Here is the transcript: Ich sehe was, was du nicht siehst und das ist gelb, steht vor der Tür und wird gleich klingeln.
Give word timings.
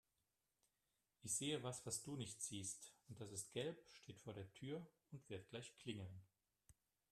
Ich 1.21 1.33
sehe 1.37 1.61
was, 1.61 1.85
was 1.85 2.01
du 2.01 2.15
nicht 2.15 2.41
siehst 2.41 2.91
und 3.07 3.21
das 3.21 3.31
ist 3.31 3.51
gelb, 3.51 3.77
steht 4.01 4.19
vor 4.19 4.33
der 4.33 4.51
Tür 4.53 4.83
und 5.11 5.29
wird 5.29 5.47
gleich 5.51 5.77
klingeln. 5.77 6.23